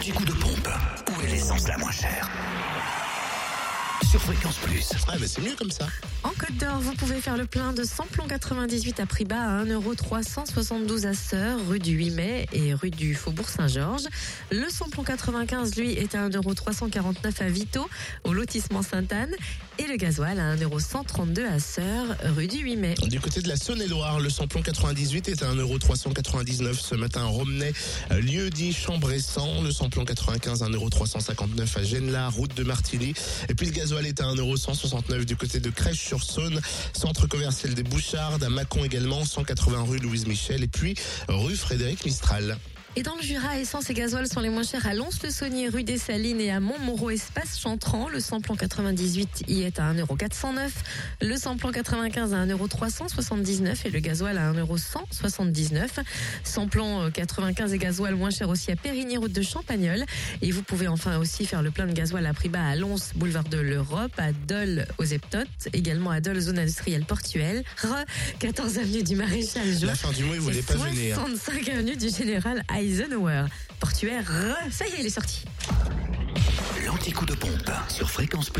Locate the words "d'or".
6.58-6.80